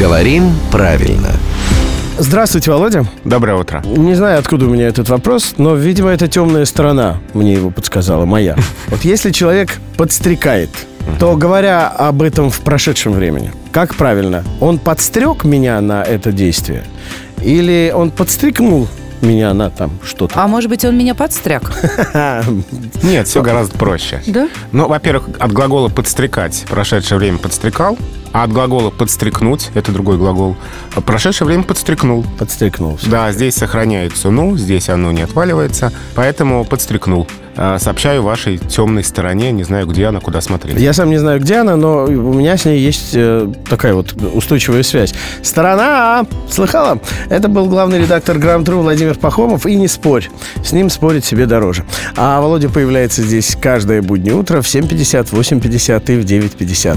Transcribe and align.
Говорим 0.00 0.54
правильно. 0.72 1.28
Здравствуйте, 2.16 2.70
Володя. 2.70 3.04
Доброе 3.24 3.58
утро. 3.58 3.82
Не 3.84 4.14
знаю, 4.14 4.38
откуда 4.38 4.64
у 4.64 4.70
меня 4.70 4.88
этот 4.88 5.10
вопрос, 5.10 5.56
но, 5.58 5.74
видимо, 5.74 6.08
это 6.08 6.26
темная 6.26 6.64
сторона 6.64 7.18
мне 7.34 7.52
его 7.52 7.70
подсказала, 7.70 8.24
моя. 8.24 8.56
Вот 8.88 9.04
если 9.04 9.30
человек 9.30 9.78
подстрекает, 9.98 10.70
то, 11.18 11.36
говоря 11.36 11.88
об 11.88 12.22
этом 12.22 12.48
в 12.48 12.60
прошедшем 12.60 13.12
времени, 13.12 13.52
как 13.72 13.94
правильно? 13.94 14.42
Он 14.58 14.78
подстрек 14.78 15.44
меня 15.44 15.78
на 15.82 16.02
это 16.02 16.32
действие? 16.32 16.84
Или 17.42 17.92
он 17.94 18.10
подстрикнул 18.10 18.88
меня 19.20 19.52
на 19.52 19.68
там 19.68 19.98
что-то? 20.02 20.42
А 20.42 20.48
может 20.48 20.70
быть, 20.70 20.82
он 20.82 20.96
меня 20.96 21.14
подстряг? 21.14 21.74
Нет, 23.02 23.28
все 23.28 23.42
гораздо 23.42 23.76
проще. 23.76 24.22
Да? 24.26 24.48
Ну, 24.72 24.88
во-первых, 24.88 25.28
от 25.38 25.52
глагола 25.52 25.90
«подстрекать» 25.90 26.64
прошедшее 26.70 27.18
время 27.18 27.36
подстрекал, 27.36 27.98
а 28.32 28.44
от 28.44 28.52
глагола 28.52 28.90
«подстрекнуть»— 28.90 29.70
это 29.74 29.92
другой 29.92 30.18
глагол, 30.18 30.56
прошедшее 31.04 31.46
время 31.46 31.62
подстрекнул. 31.64 32.24
Подстрикнул. 32.38 32.96
всё. 32.96 33.10
Да, 33.10 33.32
здесь 33.32 33.54
сохраняется 33.54 34.30
«ну», 34.30 34.56
здесь 34.56 34.88
оно 34.88 35.12
не 35.12 35.22
отваливается, 35.22 35.92
поэтому 36.14 36.64
подстрекнул. 36.64 37.26
А, 37.56 37.78
Сообщаю 37.78 38.22
вашей 38.22 38.58
темной 38.58 39.04
стороне, 39.04 39.52
не 39.52 39.64
знаю, 39.64 39.86
где 39.86 40.06
она, 40.06 40.20
куда 40.20 40.40
смотреть. 40.40 40.78
Я 40.78 40.92
сам 40.92 41.10
не 41.10 41.18
знаю, 41.18 41.40
где 41.40 41.56
она, 41.56 41.76
но 41.76 42.04
у 42.04 42.32
меня 42.32 42.56
с 42.56 42.64
ней 42.64 42.80
есть 42.80 43.10
э, 43.14 43.52
такая 43.68 43.94
вот 43.94 44.12
устойчивая 44.12 44.82
связь. 44.82 45.12
Сторона! 45.42 46.24
Слыхала? 46.48 47.00
Это 47.28 47.48
был 47.48 47.66
главный 47.66 47.98
редактор 48.00 48.38
Грамм-Тру 48.38 48.80
Владимир 48.80 49.16
Пахомов. 49.16 49.66
И 49.66 49.74
не 49.74 49.88
спорь. 49.88 50.30
С 50.64 50.72
ним 50.72 50.88
спорить 50.90 51.24
себе 51.24 51.46
дороже. 51.46 51.84
А 52.16 52.40
Володя 52.40 52.68
появляется 52.68 53.22
здесь 53.22 53.56
каждое 53.60 54.00
буднее 54.00 54.36
утро 54.36 54.62
в 54.62 54.66
7.50, 54.66 55.30
8.50 55.30 56.14
и 56.14 56.20
в 56.20 56.24
9.50. 56.24 56.96